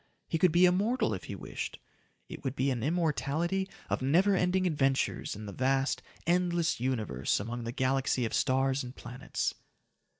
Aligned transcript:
He 0.27 0.39
could 0.39 0.51
be 0.51 0.65
immortal 0.65 1.13
if 1.13 1.25
he 1.25 1.35
wished! 1.35 1.77
It 2.27 2.43
would 2.43 2.55
be 2.55 2.71
an 2.71 2.81
immortality 2.81 3.69
of 3.87 4.01
never 4.01 4.35
ending 4.35 4.65
adventures 4.65 5.35
in 5.35 5.45
the 5.45 5.53
vast, 5.53 6.01
endless 6.25 6.79
Universe 6.79 7.39
among 7.39 7.65
the 7.65 7.71
galaxy 7.71 8.25
of 8.25 8.33
stars 8.33 8.83
and 8.83 8.95
planets. 8.95 9.53